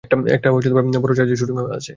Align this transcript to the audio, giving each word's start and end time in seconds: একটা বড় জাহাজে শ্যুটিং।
একটা 0.35 0.49
বড় 0.99 1.13
জাহাজে 1.13 1.35
শ্যুটিং। 1.35 1.55